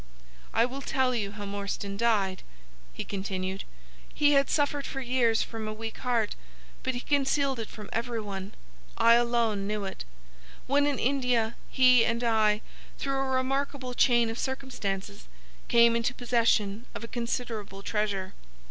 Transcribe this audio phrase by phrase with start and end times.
[0.55, 2.41] "'I will tell you how Morstan died,'
[2.91, 3.65] he continued.
[4.15, 6.35] 'He had suffered for years from a weak heart,
[6.81, 8.55] but he concealed it from every one.
[8.97, 10.03] I alone knew it.
[10.65, 12.61] When in India, he and I,
[12.97, 15.27] through a remarkable chain of circumstances,
[15.67, 18.33] came into possession of a considerable treasure.